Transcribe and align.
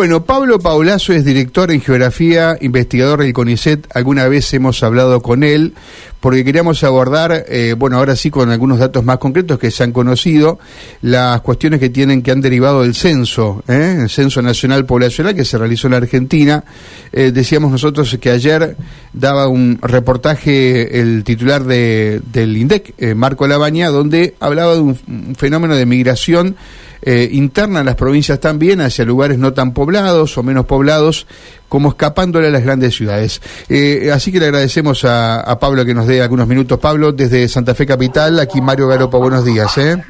Bueno, 0.00 0.24
Pablo 0.24 0.60
Paulazo 0.60 1.12
es 1.12 1.24
director 1.24 1.72
en 1.72 1.80
geografía, 1.80 2.56
investigador 2.60 3.20
del 3.20 3.32
CONICET. 3.32 3.88
Alguna 3.96 4.28
vez 4.28 4.54
hemos 4.54 4.84
hablado 4.84 5.22
con 5.22 5.42
él 5.42 5.74
porque 6.20 6.44
queríamos 6.44 6.82
abordar, 6.84 7.44
eh, 7.48 7.74
bueno, 7.78 7.96
ahora 7.96 8.16
sí 8.16 8.30
con 8.30 8.50
algunos 8.50 8.78
datos 8.78 9.04
más 9.04 9.18
concretos 9.18 9.58
que 9.58 9.70
se 9.70 9.84
han 9.84 9.92
conocido, 9.92 10.58
las 11.02 11.40
cuestiones 11.42 11.80
que 11.80 11.90
tienen 11.90 12.22
que 12.22 12.30
han 12.30 12.40
derivado 12.40 12.82
del 12.82 12.94
censo, 12.94 13.62
¿eh? 13.68 13.98
el 14.02 14.10
censo 14.10 14.42
nacional 14.42 14.84
poblacional 14.84 15.34
que 15.34 15.44
se 15.44 15.58
realizó 15.58 15.86
en 15.86 15.92
la 15.92 15.98
Argentina. 15.98 16.64
Eh, 17.12 17.30
decíamos 17.32 17.70
nosotros 17.70 18.16
que 18.20 18.30
ayer 18.30 18.76
daba 19.12 19.48
un 19.48 19.78
reportaje 19.80 21.00
el 21.00 21.24
titular 21.24 21.64
de, 21.64 22.20
del 22.32 22.56
INDEC, 22.56 23.14
Marco 23.14 23.46
Labaña, 23.46 23.90
donde 23.90 24.34
hablaba 24.40 24.74
de 24.74 24.80
un 24.80 25.36
fenómeno 25.36 25.76
de 25.76 25.86
migración 25.86 26.56
eh, 27.00 27.28
interna 27.30 27.80
en 27.80 27.86
las 27.86 27.94
provincias 27.94 28.40
también 28.40 28.80
hacia 28.80 29.04
lugares 29.04 29.38
no 29.38 29.52
tan 29.52 29.72
poblados 29.72 30.36
o 30.36 30.42
menos 30.42 30.66
poblados, 30.66 31.28
como 31.68 31.90
escapándole 31.90 32.48
a 32.48 32.50
las 32.50 32.64
grandes 32.64 32.94
ciudades. 32.94 33.40
Eh, 33.68 34.10
así 34.12 34.32
que 34.32 34.40
le 34.40 34.46
agradecemos 34.46 35.04
a, 35.04 35.56
Pablo 35.60 35.84
que 35.84 35.94
nos 35.94 36.06
dé 36.06 36.22
algunos 36.22 36.46
minutos. 36.46 36.78
Pablo, 36.78 37.12
desde 37.12 37.48
Santa 37.48 37.74
Fe 37.74 37.86
Capital, 37.86 38.38
aquí 38.40 38.60
Mario 38.60 38.88
Garopa, 38.88 39.18
buenos 39.18 39.44
días. 39.44 39.76
¿eh? 39.78 40.02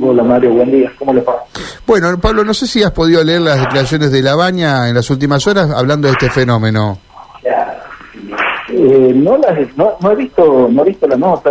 Hola 0.00 0.22
Mario, 0.22 0.54
buen 0.54 0.70
día, 0.70 0.90
¿cómo 0.98 1.12
le 1.12 1.20
va? 1.20 1.44
Bueno, 1.86 2.18
Pablo, 2.18 2.44
no 2.44 2.54
sé 2.54 2.66
si 2.66 2.82
has 2.82 2.92
podido 2.92 3.22
leer 3.22 3.42
las 3.42 3.60
declaraciones 3.60 4.10
de 4.10 4.22
La 4.22 4.34
Baña 4.34 4.88
en 4.88 4.94
las 4.94 5.10
últimas 5.10 5.46
horas 5.46 5.70
hablando 5.70 6.08
de 6.08 6.12
este 6.12 6.30
fenómeno. 6.30 6.98
Eh, 8.72 9.12
no, 9.14 9.36
las, 9.36 9.76
no, 9.76 9.96
no, 10.00 10.12
he 10.12 10.16
visto 10.16 10.68
no 10.70 10.82
he 10.82 10.86
visto 10.86 11.06
la 11.08 11.16
nota, 11.16 11.50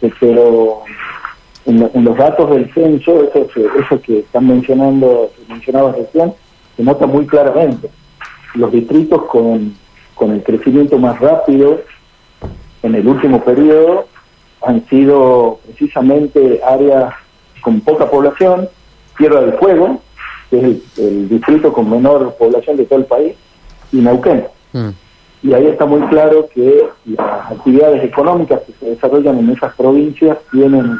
este, 0.00 0.14
pero 0.18 0.82
en, 1.66 2.04
los 2.04 2.16
datos 2.16 2.50
del 2.50 2.72
censo, 2.72 3.22
eso, 3.24 3.46
eso 3.78 4.00
que 4.00 4.20
están 4.20 4.48
mencionando, 4.48 5.30
mencionaba 5.48 5.92
recién, 5.92 6.32
se 6.76 6.82
nota 6.82 7.06
muy 7.06 7.26
claramente. 7.26 7.90
Los 8.54 8.72
distritos 8.72 9.24
con, 9.24 9.74
con 10.14 10.30
el 10.32 10.42
crecimiento 10.42 10.98
más 10.98 11.18
rápido 11.20 11.80
en 12.82 12.94
el 12.94 13.06
último 13.06 13.42
periodo 13.42 14.06
han 14.62 14.86
sido 14.88 15.58
precisamente 15.66 16.60
áreas 16.64 17.14
con 17.60 17.80
poca 17.80 18.10
población, 18.10 18.68
Tierra 19.16 19.40
del 19.40 19.54
Fuego, 19.54 20.00
que 20.50 20.58
es 20.58 20.98
el, 20.98 21.28
distrito 21.28 21.72
con 21.72 21.90
menor 21.90 22.34
población 22.38 22.76
de 22.76 22.84
todo 22.84 22.98
el 22.98 23.06
país, 23.06 23.34
y 23.92 23.96
Neuquén. 23.98 24.46
Mm. 24.72 24.90
Y 25.42 25.52
ahí 25.52 25.66
está 25.66 25.84
muy 25.84 26.00
claro 26.08 26.48
que 26.54 26.86
las 27.04 27.52
actividades 27.52 28.02
económicas 28.04 28.60
que 28.62 28.72
se 28.74 28.90
desarrollan 28.90 29.38
en 29.38 29.50
esas 29.50 29.74
provincias 29.74 30.38
tienen 30.50 30.98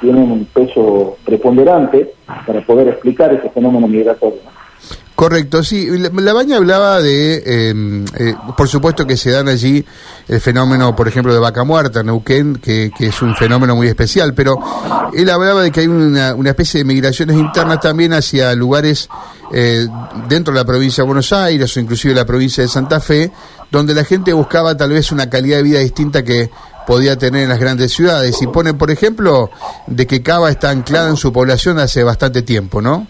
tienen 0.00 0.30
un 0.30 0.44
peso 0.46 1.18
preponderante 1.24 2.14
para 2.46 2.62
poder 2.62 2.88
explicar 2.88 3.32
ese 3.34 3.50
fenómeno 3.50 3.86
migratorio. 3.86 4.40
Correcto, 5.20 5.62
sí. 5.62 5.86
La, 5.98 6.32
Baña 6.32 6.56
hablaba 6.56 6.98
de, 7.02 7.42
em, 7.44 8.06
eh, 8.16 8.34
por 8.56 8.68
supuesto 8.68 9.06
que 9.06 9.18
se 9.18 9.30
dan 9.30 9.48
allí 9.48 9.84
el 10.26 10.40
fenómeno, 10.40 10.96
por 10.96 11.08
ejemplo, 11.08 11.34
de 11.34 11.38
vaca 11.38 11.62
muerta, 11.62 12.02
Neuquén, 12.02 12.56
que, 12.56 12.90
que 12.96 13.08
es 13.08 13.20
un 13.20 13.36
fenómeno 13.36 13.76
muy 13.76 13.86
especial, 13.86 14.32
pero 14.32 14.58
él 15.12 15.28
hablaba 15.28 15.60
de 15.60 15.70
que 15.70 15.80
hay 15.80 15.88
una, 15.88 16.30
especie 16.46 16.78
de 16.78 16.84
migraciones 16.86 17.36
internas 17.36 17.80
también 17.80 18.14
hacia 18.14 18.54
lugares 18.54 19.10
eh, 19.52 19.86
dentro 20.26 20.54
de 20.54 20.60
la 20.60 20.64
provincia 20.64 21.02
de 21.04 21.08
Buenos 21.08 21.34
Aires 21.34 21.76
o 21.76 21.80
inclusive 21.80 22.14
la 22.14 22.24
provincia 22.24 22.62
de 22.62 22.70
Santa 22.70 22.98
Fe, 22.98 23.30
donde 23.70 23.92
la 23.92 24.04
gente 24.04 24.32
buscaba 24.32 24.74
tal 24.74 24.88
vez 24.88 25.12
una 25.12 25.28
calidad 25.28 25.58
de 25.58 25.64
vida 25.64 25.80
distinta 25.80 26.22
que 26.22 26.48
podía 26.86 27.18
tener 27.18 27.42
en 27.42 27.50
las 27.50 27.60
grandes 27.60 27.92
ciudades. 27.92 28.40
Y 28.40 28.46
pone, 28.46 28.72
por 28.72 28.90
ejemplo, 28.90 29.50
de 29.86 30.06
que 30.06 30.22
Cava 30.22 30.48
está 30.48 30.70
anclada 30.70 31.10
en 31.10 31.18
su 31.18 31.30
población 31.30 31.78
hace 31.78 32.04
bastante 32.04 32.40
tiempo, 32.40 32.80
¿no? 32.80 33.06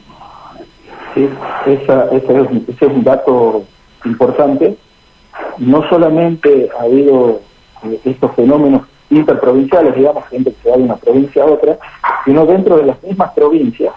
Esa, 1.67 2.07
ese, 2.13 2.41
es, 2.69 2.83
un 2.83 3.05
dato 3.05 3.65
importante. 4.05 4.77
No 5.59 5.89
solamente 5.89 6.71
ha 6.79 6.85
habido 6.85 7.41
eh, 7.85 8.01
estos 8.05 8.35
fenómenos 8.35 8.83
interprovinciales, 9.11 9.95
digamos, 9.95 10.27
gente 10.29 10.53
que 10.53 10.63
se 10.63 10.71
va 10.71 10.77
de 10.77 10.85
una 10.85 10.97
provincia 10.97 11.43
a 11.43 11.47
otra, 11.47 11.79
sino 12.25 12.47
dentro 12.47 12.77
de 12.77 12.87
las 12.87 13.03
mismas 13.03 13.33
provincias 13.33 13.93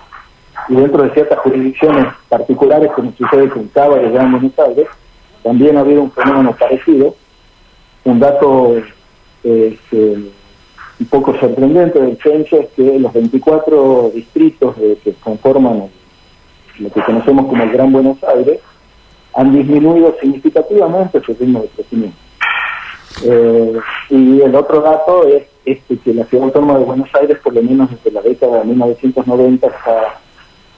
y 0.69 0.75
dentro 0.75 1.03
de 1.03 1.11
ciertas 1.11 1.39
jurisdicciones 1.39 2.05
particulares, 2.29 2.91
como 2.91 3.11
sucede 3.13 3.49
con 3.49 3.67
Cava 3.67 4.01
y 4.01 4.11
Gran 4.11 4.31
Buenos 4.31 4.57
Aires, 4.59 4.87
también 5.43 5.77
ha 5.77 5.81
habido 5.81 6.01
un 6.03 6.11
fenómeno 6.11 6.55
parecido. 6.57 7.15
Un 8.05 8.19
dato 8.19 8.75
este, 9.43 10.15
un 10.99 11.07
poco 11.09 11.37
sorprendente 11.37 11.99
del 11.99 12.17
censo 12.17 12.59
es 12.59 12.69
que 12.69 12.99
los 12.99 13.13
24 13.13 14.11
distritos 14.13 14.75
que 14.75 15.13
conforman 15.21 15.89
lo 16.79 16.89
que 16.89 17.01
conocemos 17.03 17.45
como 17.47 17.63
el 17.63 17.71
Gran 17.71 17.91
Buenos 17.91 18.17
Aires 18.23 18.59
han 19.35 19.53
disminuido 19.53 20.15
significativamente 20.21 21.21
su 21.21 21.33
ritmo 21.33 21.61
de 21.61 21.67
crecimiento. 21.69 22.17
Eh, 23.25 23.79
y 24.09 24.41
el 24.41 24.55
otro 24.55 24.81
dato 24.81 25.27
es 25.27 25.43
este, 25.65 25.97
que 25.97 26.13
la 26.13 26.25
ciudad 26.25 26.45
autónoma 26.45 26.77
de 26.77 26.85
Buenos 26.85 27.09
Aires, 27.19 27.37
por 27.43 27.53
lo 27.53 27.61
menos 27.61 27.89
desde 27.89 28.11
la 28.11 28.21
década 28.21 28.59
de 28.59 28.65
1990, 28.65 29.67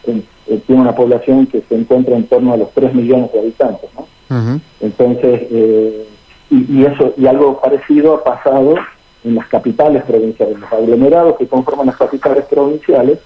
eh, 0.08 0.22
tiene 0.68 0.82
una 0.82 0.96
población 0.96 1.48
que 1.48 1.62
se 1.68 1.76
encuentra 1.76 2.16
en 2.16 2.28
torno 2.28 2.54
a 2.54 2.58
los 2.58 2.72
3 2.74 2.94
millones 2.94 3.32
de 3.34 3.40
habitantes. 3.40 3.90
¿no? 3.96 4.62
Entonces, 4.80 5.48
eh, 5.52 6.08
y, 6.50 6.86
eso 6.86 7.14
y 7.18 7.26
algo 7.26 7.60
parecido 7.60 8.16
ha 8.16 8.24
pasado 8.24 8.76
en 9.24 9.36
las 9.36 9.48
capitales 9.48 10.04
provinciales, 10.04 10.60
los 10.60 10.72
aglomerados 10.72 11.38
que 11.38 11.48
conforman 11.48 11.88
las 11.88 11.98
capitales 11.98 12.46
provinciales, 12.46 13.20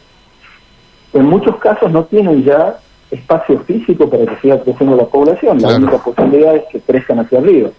en 1.13 1.25
muchos 1.25 1.57
casos 1.57 1.91
no 1.91 2.05
tienen 2.05 2.43
ya 2.43 2.79
espacio 3.11 3.59
físico 3.61 4.09
para 4.09 4.25
que 4.25 4.35
siga 4.41 4.61
creciendo 4.61 4.95
la 4.95 5.05
población, 5.05 5.59
la 5.59 5.75
única 5.75 5.97
posibilidad 5.97 6.55
es 6.55 6.63
que 6.71 6.79
crezcan 6.79 7.19
hacia 7.19 7.39
arriba. 7.39 7.69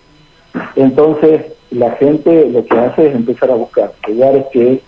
Entonces, 0.75 1.53
la 1.71 1.93
gente 1.93 2.49
lo 2.51 2.65
que 2.65 2.77
hace 2.77 3.09
es 3.09 3.15
empezar 3.15 3.51
a 3.51 3.55
buscar 3.55 3.93
lugares 4.09 4.47
que 4.53 4.83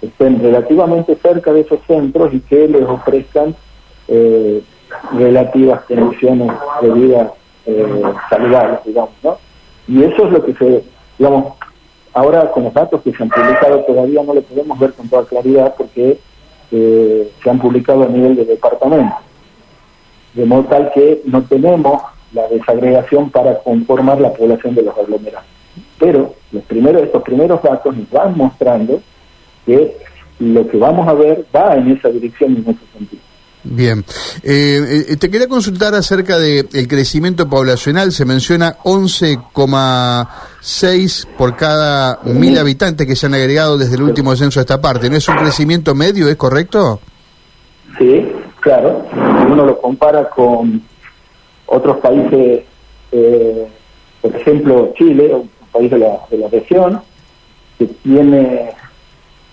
estén 0.00 0.40
relativamente 0.40 1.16
cerca 1.16 1.52
de 1.52 1.60
esos 1.60 1.80
centros 1.86 2.32
y 2.32 2.40
que 2.40 2.68
les 2.68 2.82
ofrezcan 2.82 3.54
eh, 4.08 4.62
relativas 5.12 5.82
condiciones 5.82 6.50
de 6.80 6.90
vida 6.90 7.32
eh, 7.66 8.02
saludables, 8.30 8.80
digamos, 8.84 9.12
¿no? 9.22 9.38
Y 9.86 10.02
eso 10.02 10.26
es 10.26 10.32
lo 10.32 10.44
que 10.44 10.54
se, 10.54 10.84
digamos, 11.18 11.54
ahora 12.14 12.50
con 12.50 12.64
los 12.64 12.74
datos 12.74 13.02
que 13.02 13.12
se 13.12 13.22
han 13.22 13.28
publicado 13.28 13.80
todavía 13.80 14.22
no 14.22 14.34
lo 14.34 14.42
podemos 14.42 14.78
ver 14.78 14.92
con 14.94 15.08
toda 15.08 15.24
claridad 15.24 15.74
porque 15.76 16.18
eh, 16.72 17.30
se 17.42 17.50
han 17.50 17.58
publicado 17.58 18.04
a 18.04 18.08
nivel 18.08 18.34
de 18.34 18.44
departamento. 18.44 19.14
De 20.34 20.46
modo 20.46 20.64
tal 20.64 20.90
que 20.92 21.22
no 21.26 21.42
tenemos 21.42 22.02
la 22.32 22.48
desagregación 22.48 23.30
para 23.30 23.58
conformar 23.58 24.20
la 24.20 24.32
población 24.32 24.74
de 24.74 24.82
los 24.82 24.96
aglomerados. 24.96 25.46
Pero 25.98 26.34
los 26.50 26.62
primeros, 26.64 27.02
estos 27.02 27.22
primeros 27.22 27.62
datos 27.62 27.94
nos 27.94 28.10
van 28.10 28.36
mostrando 28.36 29.00
que 29.66 29.98
lo 30.38 30.66
que 30.66 30.76
vamos 30.78 31.06
a 31.06 31.12
ver 31.12 31.44
va 31.54 31.76
en 31.76 31.92
esa 31.92 32.08
dirección 32.08 32.52
y 32.52 32.56
en 32.56 32.62
ese 32.62 32.86
sentido. 32.96 33.22
Bien. 33.64 34.04
Eh, 34.42 35.04
eh, 35.08 35.16
te 35.16 35.30
quería 35.30 35.46
consultar 35.46 35.94
acerca 35.94 36.36
del 36.38 36.68
el 36.72 36.88
crecimiento 36.88 37.48
poblacional. 37.48 38.10
Se 38.10 38.24
menciona 38.24 38.78
11,6 38.82 41.28
por 41.36 41.54
cada 41.56 42.18
mil 42.24 42.58
habitantes 42.58 43.06
que 43.06 43.14
se 43.14 43.26
han 43.26 43.34
agregado 43.34 43.78
desde 43.78 43.94
el 43.94 44.02
último 44.02 44.34
censo 44.34 44.58
a 44.58 44.62
esta 44.62 44.80
parte. 44.80 45.08
¿No 45.08 45.16
es 45.16 45.28
un 45.28 45.36
crecimiento 45.36 45.94
medio, 45.94 46.28
es 46.28 46.34
correcto? 46.36 46.98
Sí, 47.98 48.26
claro. 48.60 49.06
Si 49.12 49.18
uno 49.52 49.66
lo 49.66 49.80
compara 49.80 50.28
con 50.28 50.82
otros 51.66 51.98
países, 51.98 52.64
eh, 53.12 53.68
por 54.20 54.34
ejemplo 54.34 54.92
Chile, 54.96 55.32
un 55.34 55.48
país 55.70 55.88
de 55.90 55.98
la, 55.98 56.18
de 56.30 56.38
la 56.38 56.48
región, 56.48 57.00
que 57.78 57.86
tiene 57.86 58.72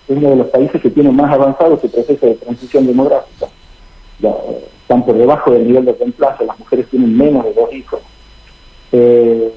es 0.08 0.16
uno 0.16 0.30
de 0.30 0.36
los 0.36 0.46
países 0.48 0.80
que 0.82 0.90
tiene 0.90 1.12
más 1.12 1.32
avanzado 1.32 1.78
su 1.80 1.88
proceso 1.88 2.26
de 2.26 2.34
transición 2.34 2.84
demográfica 2.84 3.46
están 4.22 5.04
por 5.04 5.16
debajo 5.16 5.52
del 5.52 5.66
nivel 5.66 5.84
de 5.84 5.92
reemplazo, 5.92 6.44
las 6.44 6.58
mujeres 6.58 6.86
tienen 6.88 7.16
menos 7.16 7.44
de 7.44 7.54
dos 7.54 7.72
hijos. 7.72 8.00
Eh, 8.92 9.52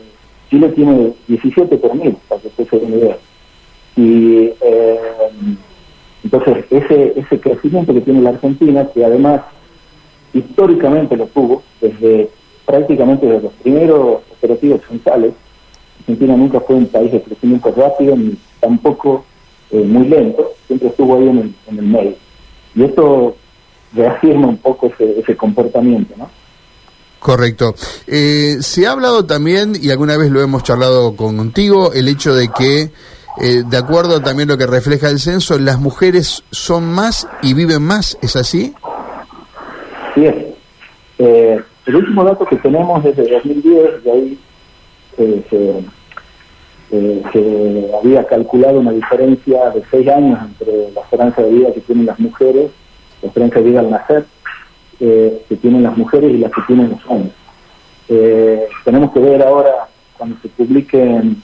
Chile 0.50 0.70
tiene 0.70 1.14
17 1.28 1.78
por 1.78 1.96
mil, 1.96 2.16
para 2.28 2.42
que 2.42 2.48
usted 2.48 2.68
se 2.70 2.80
dé 2.80 2.98
idea. 2.98 3.18
Y 3.96 4.52
eh, 4.62 5.00
entonces 6.24 6.66
ese, 6.70 7.14
ese 7.16 7.40
crecimiento 7.40 7.94
que 7.94 8.02
tiene 8.02 8.22
la 8.22 8.30
Argentina, 8.30 8.88
que 8.94 9.04
además 9.04 9.42
históricamente 10.34 11.16
lo 11.18 11.28
tuvo, 11.28 11.64
desde 11.82 12.30
prácticamente 12.66 13.26
desde 13.26 13.44
los 13.44 13.54
primeros 13.54 14.22
operativos 14.38 14.82
centrales, 14.88 15.34
Argentina 16.02 16.36
nunca 16.36 16.60
fue 16.60 16.76
un 16.76 16.88
país 16.88 17.12
de 17.12 17.22
crecimiento 17.22 17.74
rápido 17.76 18.16
ni 18.16 18.36
tampoco 18.60 19.24
eh, 19.72 19.84
muy 19.84 20.08
lento, 20.08 20.52
siempre 20.68 20.90
estuvo 20.90 21.16
ahí 21.16 21.28
en 21.28 21.38
el, 21.40 21.56
en 21.68 21.80
el 21.80 21.86
medio. 21.86 22.16
Y 22.76 22.84
esto 22.84 23.36
reafirma 23.94 24.48
un 24.48 24.58
poco 24.58 24.92
ese, 24.98 25.36
comportamiento, 25.36 26.16
¿no? 26.18 26.30
Correcto. 27.20 27.74
Eh, 28.06 28.58
se 28.60 28.86
ha 28.86 28.92
hablado 28.92 29.26
también, 29.26 29.74
y 29.80 29.92
alguna 29.92 30.18
vez 30.18 30.30
lo 30.30 30.42
hemos 30.42 30.64
charlado 30.64 31.16
contigo, 31.16 31.94
el 31.94 32.08
hecho 32.10 32.36
de 32.36 32.50
que, 32.50 32.92
eh, 33.42 33.64
de 33.66 33.78
acuerdo 33.78 34.22
también 34.22 34.50
a 34.50 34.54
lo 34.54 34.58
que 34.58 34.68
refleja 34.68 35.10
el 35.10 35.20
censo, 35.20 35.58
las 35.58 35.80
mujeres 35.80 36.44
son 36.52 36.92
más 36.92 37.28
y 37.42 37.54
viven 37.54 37.82
más, 37.82 38.18
¿es 38.22 38.36
así? 38.36 38.74
Sí, 40.16 40.26
es. 40.26 40.36
Eh, 41.20 41.62
el 41.86 41.96
último 41.96 42.24
dato 42.24 42.46
que 42.46 42.56
tenemos 42.58 43.04
es 43.06 43.16
de 43.16 43.30
2010, 43.30 44.04
de 44.04 44.12
ahí 44.12 44.40
eh, 45.18 45.44
eh, 46.92 47.24
se, 47.32 47.92
había 48.00 48.26
calculado 48.26 48.80
una 48.80 48.92
diferencia 48.92 49.70
de 49.72 49.84
seis 49.92 50.08
años 50.08 50.40
entre 50.44 50.92
la 50.92 51.02
esperanza 51.02 51.42
de 51.42 51.50
vida 51.50 51.74
que 51.74 51.82
tienen 51.82 52.06
las 52.06 52.20
mujeres, 52.20 52.72
la 53.24 53.28
esperanza 53.30 53.60
de 53.60 53.66
vida 53.66 53.80
al 53.80 53.90
nacer, 53.90 54.26
eh, 55.00 55.44
que 55.50 55.56
tienen 55.56 55.84
las 55.84 55.98
mujeres 55.98 56.32
y 56.32 56.38
las 56.38 56.52
que 56.52 56.62
tienen 56.68 56.92
los 56.92 57.00
hombres. 57.08 57.34
tenemos 58.86 59.12
que 59.12 59.20
ver 59.20 59.42
ahora, 59.42 59.88
cuando 60.18 60.36
se 60.42 60.50
publiquen 60.50 61.42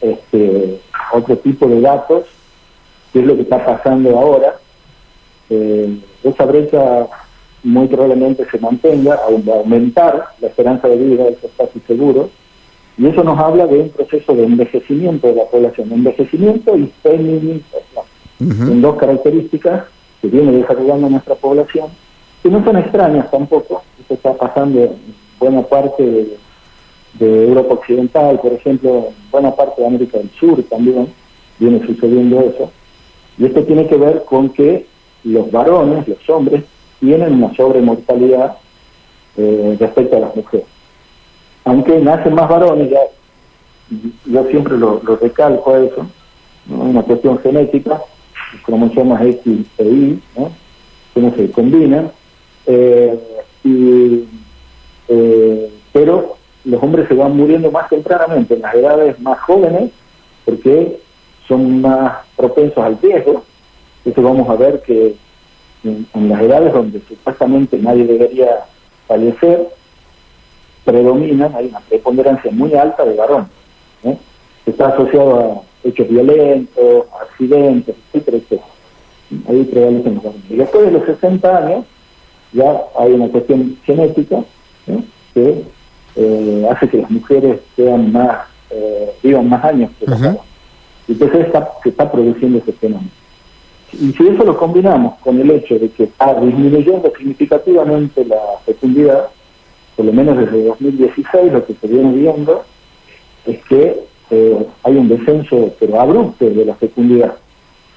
este, 0.00 0.80
otro 1.12 1.36
tipo 1.36 1.68
de 1.68 1.80
datos, 1.80 2.24
qué 3.12 3.20
es 3.20 3.26
lo 3.26 3.36
que 3.36 3.42
está 3.42 3.64
pasando 3.64 4.18
ahora. 4.18 4.58
esa 5.48 6.44
brecha 6.46 7.06
muy 7.62 7.86
probablemente 7.86 8.44
se 8.50 8.58
mantenga, 8.58 9.20
aumentar 9.24 10.30
la 10.40 10.48
esperanza 10.48 10.88
de 10.88 10.96
vida, 10.96 11.28
eso 11.28 11.46
está 11.46 11.66
casi 11.66 11.80
seguro, 11.86 12.30
y 12.98 13.06
eso 13.06 13.22
nos 13.22 13.38
habla 13.38 13.66
de 13.66 13.78
un 13.78 13.90
proceso 13.90 14.34
de 14.34 14.44
envejecimiento 14.44 15.28
de 15.28 15.34
la 15.34 15.44
población, 15.44 15.92
envejecimiento 15.92 16.76
y 16.76 16.92
feminización, 17.02 18.04
en 18.40 18.82
dos 18.82 18.96
características 18.96 19.84
que 20.22 20.28
viene 20.28 20.52
desarrollando 20.52 21.10
nuestra 21.10 21.34
población, 21.34 21.88
que 22.42 22.48
no 22.48 22.64
son 22.64 22.78
extrañas 22.78 23.30
tampoco, 23.30 23.82
esto 24.00 24.14
está 24.14 24.34
pasando 24.34 24.80
en 24.80 25.14
buena 25.38 25.62
parte 25.62 26.02
de, 26.02 26.38
Europa 27.20 27.74
Occidental, 27.74 28.40
por 28.40 28.52
ejemplo, 28.54 29.08
en 29.08 29.30
buena 29.30 29.54
parte 29.54 29.82
de 29.82 29.86
América 29.86 30.18
del 30.18 30.30
Sur 30.30 30.62
también 30.62 31.12
viene 31.58 31.84
sucediendo 31.86 32.40
eso, 32.40 32.70
y 33.36 33.44
esto 33.46 33.62
tiene 33.64 33.86
que 33.86 33.96
ver 33.96 34.24
con 34.24 34.48
que 34.48 34.86
los 35.24 35.50
varones, 35.50 36.08
los 36.08 36.30
hombres, 36.30 36.64
tienen 37.00 37.34
una 37.34 37.54
sobremortalidad 37.54 38.56
eh, 39.36 39.76
respecto 39.78 40.16
a 40.16 40.20
las 40.20 40.36
mujeres. 40.36 40.66
Aunque 41.64 41.98
nacen 42.00 42.34
más 42.34 42.48
varones, 42.48 42.90
ya 42.90 43.00
yo 44.26 44.44
siempre 44.46 44.78
lo, 44.78 45.00
recalco 45.00 45.74
a 45.74 45.80
eso, 45.80 46.06
una 46.68 47.02
cuestión 47.02 47.38
genética, 47.40 48.00
cromosomas 48.60 49.22
X 49.22 49.66
e 49.78 49.84
Y, 49.84 50.22
¿no? 50.36 50.52
cómo 51.14 51.34
se 51.34 51.50
combinan, 51.50 52.10
eh, 52.66 53.18
eh, 53.64 55.70
pero 55.92 56.36
los 56.64 56.82
hombres 56.82 57.08
se 57.08 57.14
van 57.14 57.36
muriendo 57.36 57.70
más 57.70 57.88
tempranamente, 57.88 58.54
en 58.54 58.62
las 58.62 58.74
edades 58.74 59.18
más 59.20 59.38
jóvenes, 59.40 59.90
porque 60.44 61.00
son 61.48 61.80
más 61.80 62.18
propensos 62.36 62.84
al 62.84 62.98
riesgo. 63.00 63.44
Eso 64.04 64.22
vamos 64.22 64.48
a 64.48 64.54
ver 64.54 64.80
que 64.82 65.16
en, 65.84 66.28
las 66.28 66.40
edades 66.40 66.72
donde 66.72 67.00
supuestamente 67.00 67.78
nadie 67.78 68.04
debería 68.04 68.64
fallecer, 69.06 69.68
predominan, 70.84 71.54
hay 71.54 71.66
una 71.66 71.80
preponderancia 71.80 72.50
muy 72.50 72.74
alta 72.74 73.04
de 73.04 73.16
varones. 73.16 73.48
¿eh? 74.04 74.16
Está 74.66 74.88
asociado 74.88 75.38
a 75.38 75.71
hechos 75.84 76.08
violentos, 76.08 77.06
accidentes, 77.20 77.94
etcétera, 78.12 78.36
etcétera. 78.38 78.62
Ahí 79.48 79.64
prevalecen 79.64 80.14
los 80.14 80.24
varones. 80.24 80.50
Y 80.50 80.56
después 80.56 80.84
de 80.86 80.92
los 80.92 81.04
60 81.06 81.56
años, 81.56 81.84
ya 82.52 82.82
hay 82.98 83.12
una 83.12 83.28
cuestión 83.28 83.78
genética 83.84 84.44
¿eh? 84.86 84.98
que 85.32 85.64
eh, 86.16 86.68
hace 86.70 86.88
que 86.88 86.98
las 86.98 87.10
mujeres 87.10 87.60
sean 87.76 88.12
más, 88.12 88.46
vivan 89.22 89.48
más 89.48 89.64
años 89.64 89.90
que 89.98 90.06
los 90.06 90.20
varones. 90.20 90.42
Entonces 91.08 91.46
está, 91.46 91.68
se 91.82 91.88
está 91.88 92.10
produciendo 92.10 92.58
ese 92.58 92.72
fenómeno. 92.72 93.10
Y 93.92 94.12
si 94.12 94.26
eso 94.26 94.44
lo 94.44 94.56
combinamos 94.56 95.18
con 95.18 95.38
el 95.40 95.50
hecho 95.50 95.78
de 95.78 95.90
que 95.90 96.04
está 96.04 96.34
disminuyendo 96.40 97.12
significativamente 97.16 98.24
la 98.24 98.40
fecundidad, 98.64 99.28
por 99.96 100.06
lo 100.06 100.12
menos 100.12 100.38
desde 100.38 100.64
2016 100.64 101.52
lo 101.52 101.66
que 101.66 101.74
se 101.74 101.86
viene 101.86 102.12
viendo 102.12 102.64
es 103.46 103.62
que 103.64 104.00
eh, 104.34 104.66
hay 104.82 104.96
un 104.96 105.08
descenso 105.08 105.74
pero 105.78 106.00
abrupto 106.00 106.48
de 106.48 106.64
la 106.64 106.74
fecundidad. 106.76 107.34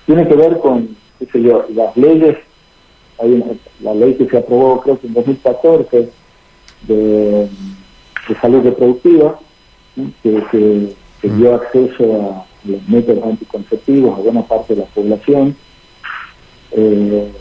Tiene 0.06 0.28
que 0.28 0.36
ver 0.36 0.60
con, 0.60 0.90
qué 1.18 1.26
sé 1.28 1.42
yo, 1.42 1.66
las 1.74 1.96
leyes, 1.96 2.38
hay 3.20 3.42
la 3.80 3.96
ley 3.96 4.16
que 4.16 4.28
se 4.28 4.38
aprobó 4.38 4.82
creo 4.82 5.00
que 5.00 5.08
en 5.08 5.14
2014 5.14 6.10
de, 6.88 7.48
salud 8.42 8.64
reproductiva, 8.64 9.40
que, 9.96 10.44
que, 10.52 10.94
que 11.22 11.28
mm. 11.30 11.38
dio 11.38 11.56
acceso 11.56 12.04
a 12.04 12.46
los 12.66 12.90
métodos 12.90 13.24
anticonceptivos 13.24 14.20
a 14.20 14.22
buena 14.22 14.42
parte 14.42 14.76
de 14.76 14.82
la 14.82 14.88
población, 14.88 15.56
eh, 16.72 17.32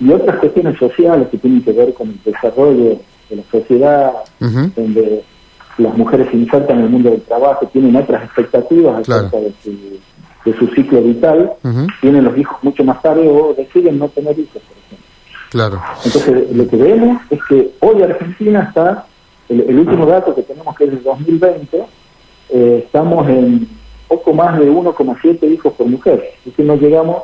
y 0.00 0.10
otras 0.10 0.40
cuestiones 0.40 0.76
sociales 0.76 1.28
que 1.30 1.38
tienen 1.38 1.62
que 1.62 1.72
ver 1.72 1.94
con 1.94 2.08
el 2.08 2.20
desarrollo 2.24 2.98
de 3.28 3.36
la 3.36 3.42
sociedad, 3.52 4.12
donde 4.40 5.22
las 5.80 5.96
mujeres 5.96 6.28
se 6.30 6.36
insertan 6.36 6.78
en 6.78 6.84
el 6.84 6.90
mundo 6.90 7.10
del 7.10 7.22
trabajo, 7.22 7.66
tienen 7.72 7.96
otras 7.96 8.24
expectativas 8.24 9.00
acerca 9.00 9.36
de, 9.38 9.52
su, 10.58 10.66
ciclo 10.68 11.02
vital, 11.02 11.52
tienen 12.00 12.24
los 12.24 12.36
hijos 12.36 12.58
mucho 12.62 12.84
más 12.84 13.00
tarde 13.02 13.28
o 13.28 13.54
deciden 13.54 13.98
no 13.98 14.08
tener 14.08 14.38
hijos, 14.38 14.62
por 14.62 14.76
ejemplo. 14.76 15.06
Claro. 15.50 15.82
Entonces, 16.04 16.56
lo 16.56 16.68
que 16.68 16.76
vemos 16.76 17.20
es 17.30 17.40
que 17.48 17.70
hoy 17.80 18.02
Argentina 18.02 18.62
está, 18.68 19.06
el, 19.48 19.78
último 19.78 20.06
dato 20.06 20.34
que 20.34 20.42
tenemos 20.42 20.76
que 20.76 20.84
es 20.84 20.90
del 20.90 21.02
2020, 21.02 21.84
eh, 22.50 22.82
estamos 22.84 23.28
en 23.28 23.68
poco 24.08 24.32
más 24.32 24.58
de 24.58 24.70
1,7 24.70 25.52
hijos 25.52 25.72
por 25.74 25.86
mujer. 25.86 26.32
Es 26.38 26.44
decir, 26.46 26.64
no 26.64 26.76
llegamos 26.76 27.22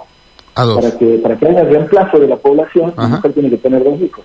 para 0.54 0.96
que 0.96 1.18
para 1.18 1.36
que 1.36 1.48
haya 1.48 1.64
reemplazo 1.64 2.18
de 2.18 2.28
la 2.28 2.36
población, 2.36 2.94
la 2.96 3.08
mujer 3.08 3.32
tiene 3.32 3.50
que 3.50 3.58
tener 3.58 3.84
dos 3.84 4.00
hijos, 4.00 4.24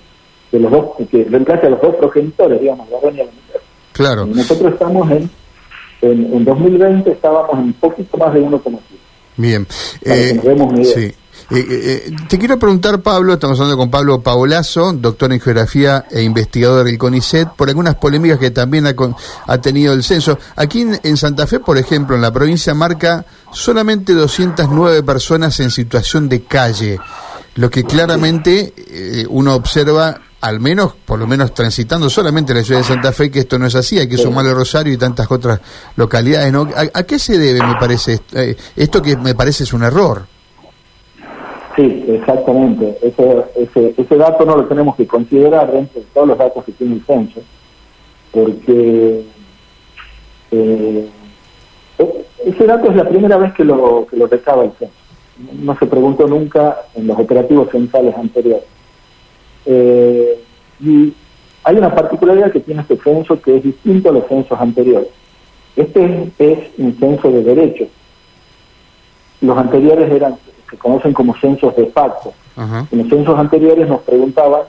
de 0.52 0.60
los 0.60 0.72
dos, 0.72 0.92
que 1.10 1.26
reemplace 1.26 1.68
a 1.68 1.72
los 1.72 1.82
dos 1.82 1.96
progenitores, 1.96 2.62
digamos, 2.62 2.90
la 2.90 2.98
varón 2.98 3.16
y 3.16 3.18
la 3.18 3.24
mujer. 3.26 3.41
Claro. 3.94 4.26
nosotros 4.26 4.74
estamos 4.74 5.10
en, 5.12 5.30
en, 6.02 6.46
2020 6.46 7.12
estábamos 7.12 7.54
en 7.54 7.66
un 7.66 7.74
poquito 7.74 8.18
más 8.18 8.34
de 8.34 8.42
1,7. 8.42 8.80
Bien. 9.38 9.68
Eh, 10.02 10.84
sí. 10.84 11.14
Eh, 11.52 11.60
eh, 11.60 12.04
eh, 12.08 12.16
te 12.30 12.40
quiero 12.40 12.58
preguntar, 12.58 13.02
Pablo, 13.02 13.34
estamos 13.34 13.60
hablando 13.60 13.78
con 13.78 13.92
Pablo 13.92 14.22
Paolazo, 14.22 14.94
doctor 14.94 15.34
en 15.34 15.42
geografía 15.42 16.06
e 16.10 16.22
investigador 16.22 16.86
del 16.86 16.98
CONICET, 16.98 17.50
por 17.50 17.68
algunas 17.68 17.96
polémicas 17.96 18.40
que 18.40 18.52
también 18.52 18.86
ha, 18.88 19.58
tenido 19.58 19.94
el 19.94 20.02
censo. 20.02 20.40
Aquí 20.56 20.88
en, 21.04 21.18
Santa 21.18 21.48
Fe, 21.48 21.60
por 21.60 21.78
ejemplo, 21.78 22.16
en 22.16 22.22
la 22.22 22.32
provincia 22.32 22.74
marca 22.74 23.26
solamente 23.52 24.14
209 24.14 25.04
personas 25.04 25.60
en 25.60 25.72
situación 25.72 26.30
de 26.30 26.44
calle, 26.44 27.00
lo 27.56 27.70
que 27.70 27.84
claramente 27.84 28.74
uno 29.30 29.54
observa 29.54 30.22
al 30.42 30.60
menos, 30.60 30.94
por 31.06 31.20
lo 31.20 31.28
menos 31.28 31.54
transitando 31.54 32.10
solamente 32.10 32.54
la 32.54 32.64
ciudad 32.64 32.82
de 32.82 32.86
Santa 32.88 33.12
Fe, 33.12 33.30
que 33.30 33.40
esto 33.40 33.60
no 33.60 33.68
es 33.68 33.76
así, 33.76 34.00
hay 34.00 34.10
que 34.10 34.18
sumarle 34.18 34.54
Rosario 34.54 34.92
y 34.92 34.98
tantas 34.98 35.32
otras 35.32 35.62
localidades. 35.96 36.52
¿no? 36.52 36.68
¿A, 36.76 37.04
qué 37.04 37.20
se 37.20 37.38
debe, 37.38 37.66
me 37.66 37.76
parece, 37.76 38.20
esto 38.76 39.02
que 39.02 39.16
me 39.18 39.36
parece 39.36 39.64
es 39.64 39.74
un 39.74 39.84
error? 39.84 40.24
Sí, 41.76 42.06
exactamente. 42.08 42.98
Ese, 43.02 43.46
ese, 43.56 43.94
ese 43.98 44.18
dato 44.18 44.44
no 44.44 44.58
lo 44.58 44.66
tenemos 44.66 44.96
que 44.96 45.08
considerar 45.08 45.72
dentro 45.72 46.02
de 46.02 46.08
todos 46.14 46.28
los 46.28 46.38
datos 46.38 46.66
que 46.66 46.72
tiene 46.74 46.96
el 46.96 47.06
censo, 47.06 47.40
porque 48.32 49.24
eh, 50.52 51.10
e, 52.00 52.26
ese 52.46 52.66
dato 52.66 52.90
es 52.90 52.96
la 52.96 53.08
primera 53.08 53.38
vez 53.38 53.54
que 53.54 53.64
lo, 53.64 54.08
que 54.10 54.18
lo 54.18 54.26
recaba 54.26 54.64
el 54.64 54.72
censo. 54.74 54.94
No 55.54 55.78
se 55.78 55.86
preguntó 55.86 56.28
nunca 56.28 56.78
en 56.96 57.08
los 57.08 57.18
operativos 57.18 57.70
centrales 57.72 58.16
anteriores. 58.16 58.66
Eh, 59.66 60.40
y 60.80 61.14
hay 61.64 61.76
una 61.76 61.94
particularidad 61.94 62.52
que 62.52 62.60
tiene 62.60 62.82
este 62.82 62.98
censo 62.98 63.42
que 63.42 63.58
es 63.58 63.64
distinto 63.64 64.10
a 64.10 64.14
los 64.14 64.28
censos 64.28 64.60
anteriores. 64.60 65.10
Este 65.76 66.32
es 66.40 66.60
un 66.78 66.98
censo 67.00 67.32
de 67.32 67.44
derechos. 67.44 67.88
Los 69.42 69.58
anteriores 69.58 70.12
eran 70.12 70.38
se 70.72 70.78
conocen 70.78 71.14
como 71.14 71.36
censos 71.36 71.76
de 71.76 71.88
facto. 71.88 72.34
En 72.92 72.98
los 72.98 73.10
censos 73.10 73.38
anteriores 73.38 73.88
nos 73.88 74.02
preguntaban 74.02 74.62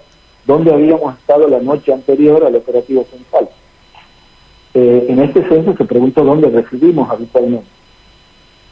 dónde 0.46 0.72
habíamos 0.72 1.16
estado 1.18 1.46
la 1.46 1.60
noche 1.60 1.92
anterior 1.92 2.44
al 2.44 2.56
operativo 2.56 3.06
central. 3.10 3.48
Eh, 4.74 5.06
en 5.08 5.20
este 5.20 5.46
censo 5.48 5.76
se 5.76 5.84
preguntó 5.84 6.24
dónde 6.24 6.48
residimos 6.48 7.08
habitualmente. 7.08 7.68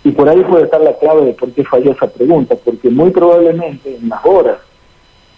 Y 0.03 0.11
por 0.13 0.29
ahí 0.29 0.43
puede 0.43 0.65
estar 0.65 0.81
la 0.81 0.97
clave 0.99 1.27
de 1.27 1.33
por 1.35 1.53
qué 1.53 1.63
falló 1.63 1.93
esa 1.93 2.09
pregunta, 2.09 2.57
porque 2.65 2.89
muy 2.89 3.11
probablemente 3.11 3.97
en 3.97 4.09
las 4.09 4.25
horas 4.25 4.57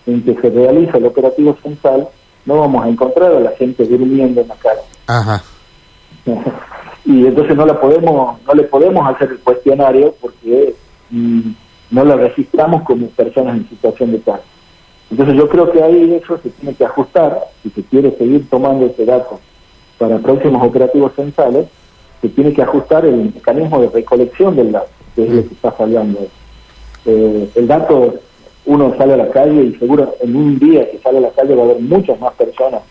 en 0.07 0.23
que 0.25 0.35
se 0.41 0.51
realiza 0.51 0.99
el 0.99 1.07
operativo 1.07 1.57
central 1.63 2.09
no 2.45 2.59
vamos 2.59 2.85
a 2.85 2.89
encontrar 2.89 3.33
a 3.33 3.41
la 3.41 3.51
gente 3.53 3.85
durmiendo 3.85 4.41
en 4.41 4.49
la 4.49 4.57
casa. 4.57 4.83
y 7.05 7.27
entonces 7.27 7.57
no 7.57 7.67
la 7.67 7.81
podemos 7.81 8.41
no 8.47 8.55
le 8.55 8.63
podemos 8.65 9.09
hacer 9.15 9.31
el 9.31 9.39
cuestionario 9.41 10.15
porque 10.21 10.75
mm, 11.11 11.51
no 11.91 12.05
lo 12.05 12.17
registramos 12.17 12.83
como 12.83 13.07
personas 13.09 13.57
en 13.57 13.69
situación 13.69 14.13
de 14.13 14.21
calle. 14.21 14.43
Entonces 15.11 15.37
yo 15.37 15.49
creo 15.49 15.71
que 15.71 15.83
ahí 15.83 16.15
eso 16.15 16.39
se 16.43 16.49
tiene 16.51 16.75
que 16.75 16.87
ajustar, 16.87 17.39
si 17.63 17.71
se 17.71 17.83
quiere 17.83 18.17
seguir 18.17 18.49
tomando 18.49 18.87
ese 18.87 19.05
dato 19.05 19.39
para 19.99 20.19
próximos 20.19 20.67
operativos 20.67 21.13
centrales, 21.15 21.67
se 22.23 22.29
tiene 22.31 22.55
que 22.55 22.63
ajustar 22.63 23.05
el 23.05 23.33
mecanismo 23.35 23.81
de 23.81 23.91
recolección 23.91 24.57
del 24.57 24.73
dato, 24.73 24.89
que 25.15 25.25
es 25.25 25.31
lo 25.31 25.43
que 25.49 25.55
está 25.55 25.71
fallando. 25.73 26.21
Eh, 27.05 27.51
el 27.55 27.67
dato, 27.67 28.15
uno 28.67 28.95
sale 28.97 29.15
a 29.15 29.17
la 29.17 29.31
calle 29.31 29.65
y 29.65 29.75
seguro 29.79 30.15
en 30.21 30.37
un 30.37 30.59
día 30.59 30.89
que 30.91 30.99
sale 30.99 31.19
a 31.19 31.23
la 31.23 31.31
calle 31.31 31.55
va 31.55 31.63
a 31.63 31.65
haber 31.67 31.81
muchas 31.81 32.19
más 32.21 32.33
personas 32.35 32.83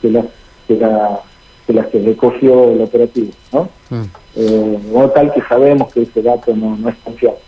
que 0.00 0.10
las 0.10 0.24
que, 0.66 0.76
la, 0.76 1.20
que, 1.66 1.72
las 1.72 1.86
que 1.86 2.00
recogió 2.00 2.70
el 2.70 2.82
operativo, 2.82 3.30
¿no? 3.52 3.68
Mm. 3.90 4.04
Eh, 4.36 4.78
tal 5.14 5.32
que 5.32 5.42
sabemos 5.42 5.92
que 5.92 6.02
ese 6.02 6.22
dato 6.22 6.54
no, 6.54 6.76
no 6.76 6.88
es 6.88 6.96
confiable. 6.96 7.40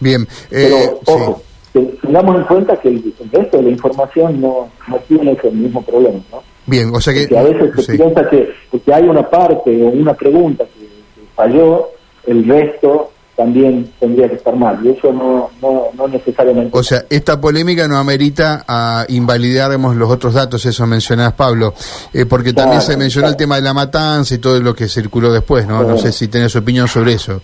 Bien, 0.00 0.26
pero 0.50 1.00
ojo, 1.06 1.42
tengamos 1.72 2.36
en 2.36 2.44
cuenta 2.44 2.76
que 2.76 2.88
el, 2.88 3.14
resto 3.32 3.56
de 3.58 3.62
la 3.62 3.70
información 3.70 4.40
no, 4.40 4.68
no 4.88 4.96
tiene 5.08 5.32
ese 5.32 5.50
mismo 5.50 5.82
problema, 5.82 6.20
¿no? 6.30 6.42
Bien, 6.66 6.90
o 6.94 7.00
sea 7.00 7.12
que... 7.12 7.36
a 7.36 7.42
veces 7.42 7.84
se 7.84 7.96
piensa 7.96 8.28
que 8.28 8.50
porque 8.70 8.92
hay 8.92 9.04
una 9.04 9.28
parte 9.28 9.70
o 9.82 9.88
una 9.88 10.14
pregunta 10.14 10.64
que, 10.64 10.88
falló, 11.34 11.90
el 12.26 12.46
resto 12.46 13.10
también 13.36 13.90
tendría 13.98 14.28
que 14.28 14.36
estar 14.36 14.54
mal, 14.54 14.78
y 14.84 14.90
eso 14.90 15.12
no, 15.12 15.50
no, 15.60 15.86
no 15.96 16.08
necesariamente... 16.08 16.76
O 16.76 16.82
sea, 16.82 17.04
esta 17.10 17.40
polémica 17.40 17.88
no 17.88 17.98
amerita 17.98 18.64
a 18.66 19.04
invalidar 19.08 19.78
los 19.78 20.10
otros 20.10 20.34
datos, 20.34 20.64
eso 20.66 20.86
mencionás, 20.86 21.32
Pablo, 21.32 21.74
eh, 22.12 22.26
porque 22.26 22.52
también 22.52 22.80
se 22.80 22.96
mencionó 22.96 23.28
el 23.28 23.36
tema 23.36 23.56
de 23.56 23.62
la 23.62 23.74
matanza 23.74 24.34
y 24.34 24.38
todo 24.38 24.60
lo 24.60 24.74
que 24.74 24.88
circuló 24.88 25.32
después, 25.32 25.66
¿no? 25.66 25.82
no 25.82 25.98
sé 25.98 26.12
si 26.12 26.28
tenés 26.28 26.54
opinión 26.54 26.86
sobre 26.86 27.14
eso. 27.14 27.40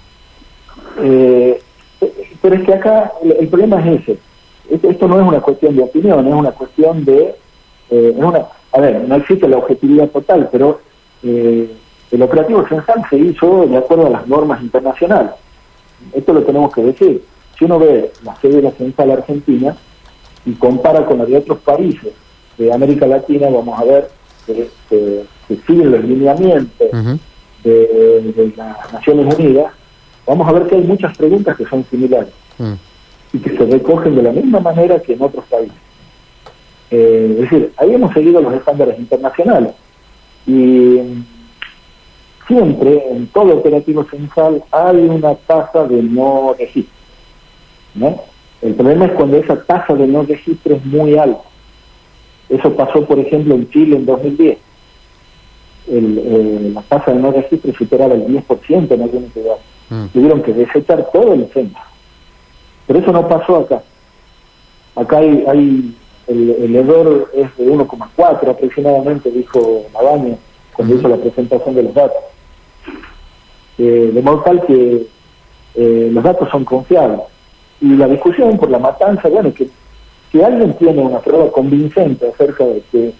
Eh, 1.02 1.60
pero 2.40 2.54
es 2.54 2.62
que 2.64 2.74
acá 2.74 3.12
el, 3.22 3.48
problema 3.48 3.80
es 3.80 4.02
ese. 4.02 4.18
Esto 4.70 5.08
no 5.08 5.20
es 5.20 5.26
una 5.26 5.40
cuestión 5.40 5.76
de 5.76 5.82
opinión, 5.82 6.26
es 6.26 6.34
una 6.34 6.52
cuestión 6.52 7.04
de... 7.04 7.34
Eh, 7.90 8.14
es 8.16 8.24
una, 8.24 8.46
a 8.72 8.80
ver, 8.80 9.02
no 9.08 9.16
existe 9.16 9.48
la 9.48 9.58
objetividad 9.58 10.08
total, 10.08 10.48
pero 10.50 10.80
eh, 11.22 11.70
el 12.10 12.22
operativo 12.22 12.66
central 12.68 13.04
se 13.10 13.16
hizo 13.16 13.66
de 13.66 13.76
acuerdo 13.76 14.06
a 14.06 14.10
las 14.10 14.26
normas 14.26 14.62
internacionales. 14.62 15.32
Esto 16.12 16.32
lo 16.32 16.42
tenemos 16.42 16.72
que 16.72 16.82
decir. 16.82 17.24
Si 17.58 17.64
uno 17.64 17.78
ve 17.78 18.12
la 18.24 18.36
sede 18.36 18.56
de 18.56 18.62
la 18.62 18.70
central 18.72 19.10
argentina 19.10 19.76
y 20.44 20.52
compara 20.52 21.04
con 21.04 21.18
la 21.18 21.26
de 21.26 21.36
otros 21.36 21.58
países 21.58 22.12
de 22.56 22.72
América 22.72 23.06
Latina, 23.06 23.48
vamos 23.50 23.78
a 23.78 23.84
ver 23.84 24.10
que, 24.46 24.68
que, 24.88 25.24
siguen 25.66 25.90
los 25.90 26.04
lineamientos 26.04 26.88
de, 27.64 28.52
las 28.56 28.92
Naciones 28.92 29.34
Unidas, 29.34 29.72
vamos 30.26 30.48
a 30.48 30.52
ver 30.52 30.66
que 30.68 30.76
hay 30.76 30.82
muchas 30.82 31.16
preguntas 31.16 31.56
que 31.56 31.66
son 31.66 31.84
similares 31.90 32.32
mm. 32.58 32.72
y 33.34 33.38
que 33.38 33.56
se 33.56 33.66
recogen 33.66 34.16
de 34.16 34.22
la 34.22 34.32
misma 34.32 34.60
manera 34.60 35.00
que 35.00 35.14
en 35.14 35.22
otros 35.22 35.44
países. 35.46 35.76
Eh, 36.90 37.28
es 37.34 37.40
decir, 37.42 37.72
ahí 37.76 37.94
hemos 37.94 38.12
seguido 38.12 38.40
los 38.40 38.54
estándares 38.54 38.98
internacionales 38.98 39.72
y 40.46 40.98
siempre 42.46 43.10
en 43.10 43.26
todo 43.28 43.58
operativo 43.58 44.04
central 44.04 44.62
hay 44.70 44.96
una 44.96 45.34
tasa 45.34 45.86
de 45.86 46.02
no 46.02 46.54
registro. 46.58 46.94
¿no? 47.94 48.20
El 48.62 48.74
problema 48.74 49.06
es 49.06 49.12
cuando 49.12 49.36
esa 49.36 49.62
tasa 49.64 49.94
de 49.94 50.06
no 50.06 50.22
registro 50.22 50.76
es 50.76 50.84
muy 50.84 51.16
alta. 51.16 51.42
Eso 52.48 52.74
pasó, 52.74 53.04
por 53.04 53.18
ejemplo, 53.18 53.54
en 53.54 53.70
Chile 53.70 53.96
en 53.96 54.06
2010. 54.06 54.58
El, 55.88 56.18
eh, 56.18 56.70
la 56.74 56.82
tasa 56.82 57.12
de 57.12 57.20
no 57.20 57.30
registro 57.30 57.72
superaba 57.74 58.14
el 58.14 58.26
10% 58.26 58.90
en 58.92 59.02
algunos 59.02 59.34
lugares. 59.34 59.62
Mm. 59.88 60.06
Tuvieron 60.06 60.42
que 60.42 60.52
desechar 60.52 61.08
todo 61.12 61.32
el 61.32 61.48
centro. 61.52 61.82
Pero 62.86 62.98
eso 62.98 63.12
no 63.12 63.28
pasó 63.28 63.56
acá. 63.58 63.82
Acá 64.96 65.18
hay, 65.18 65.44
hay 65.48 65.94
el, 66.26 66.50
el 66.50 66.76
error 66.76 67.30
es 67.34 67.56
de 67.56 67.66
1,4 67.66 68.50
aproximadamente, 68.50 69.30
dijo 69.30 69.84
Magaña 69.92 70.36
cuando 70.74 70.94
hizo 70.94 71.08
la 71.08 71.16
presentación 71.16 71.74
de 71.74 71.82
los 71.82 71.94
datos. 71.94 72.22
Eh, 73.78 74.10
de 74.12 74.22
modo 74.22 74.42
tal 74.42 74.64
que 74.66 75.06
eh, 75.74 76.10
los 76.12 76.22
datos 76.22 76.48
son 76.50 76.64
confiables. 76.64 77.20
Y 77.80 77.96
la 77.96 78.06
discusión 78.08 78.58
por 78.58 78.70
la 78.70 78.78
matanza, 78.78 79.28
bueno, 79.28 79.54
que 79.54 79.70
si 80.30 80.42
alguien 80.42 80.74
tiene 80.74 81.00
una 81.00 81.20
prueba 81.20 81.50
convincente 81.50 82.28
acerca 82.28 82.64
de 82.64 82.82
que 82.92 83.14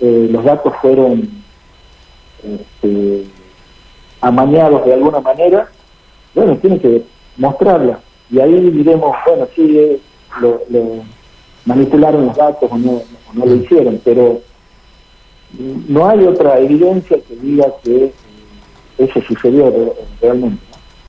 eh, 0.00 0.28
los 0.30 0.44
datos 0.44 0.72
fueron 0.80 1.28
este, 2.42 3.24
amañados 4.20 4.84
de 4.84 4.94
alguna 4.94 5.20
manera, 5.20 5.68
bueno, 6.34 6.56
tiene 6.58 6.78
que 6.78 7.02
mostrarla. 7.36 7.98
Y 8.30 8.40
ahí 8.40 8.70
diremos, 8.70 9.16
bueno, 9.26 9.48
sí, 9.54 10.00
lo, 10.40 10.60
manipularon 11.64 12.26
los 12.26 12.36
datos 12.36 12.70
o 12.70 12.78
no 12.78 13.02
lo 13.34 13.54
hicieron, 13.56 14.00
pero 14.04 14.40
no 15.88 16.08
hay 16.08 16.24
otra 16.24 16.58
evidencia 16.58 17.18
que 17.20 17.36
diga 17.36 17.66
que 17.82 18.12
eso 18.98 19.20
sucedió 19.22 19.94
realmente. 20.20 20.62